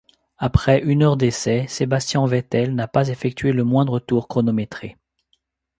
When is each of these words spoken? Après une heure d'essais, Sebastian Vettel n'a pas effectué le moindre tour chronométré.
Après 0.39 0.79
une 0.81 1.03
heure 1.03 1.15
d'essais, 1.15 1.67
Sebastian 1.67 2.25
Vettel 2.25 2.73
n'a 2.73 2.87
pas 2.87 3.09
effectué 3.09 3.51
le 3.51 3.63
moindre 3.63 3.99
tour 3.99 4.27
chronométré. 4.27 4.97